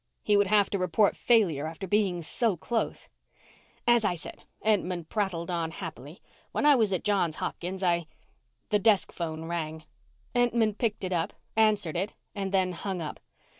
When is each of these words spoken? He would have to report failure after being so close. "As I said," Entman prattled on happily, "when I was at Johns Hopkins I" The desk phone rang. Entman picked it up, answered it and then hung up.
He 0.23 0.35
would 0.35 0.47
have 0.47 0.71
to 0.71 0.79
report 0.79 1.15
failure 1.15 1.67
after 1.67 1.85
being 1.85 2.23
so 2.23 2.57
close. 2.57 3.07
"As 3.87 4.03
I 4.03 4.15
said," 4.15 4.45
Entman 4.65 5.07
prattled 5.07 5.51
on 5.51 5.69
happily, 5.69 6.23
"when 6.51 6.65
I 6.65 6.73
was 6.75 6.91
at 6.91 7.03
Johns 7.03 7.35
Hopkins 7.35 7.83
I" 7.83 8.07
The 8.71 8.79
desk 8.79 9.11
phone 9.11 9.45
rang. 9.45 9.83
Entman 10.33 10.75
picked 10.79 11.03
it 11.03 11.13
up, 11.13 11.33
answered 11.55 11.95
it 11.95 12.15
and 12.33 12.51
then 12.51 12.71
hung 12.71 12.99
up. 12.99 13.19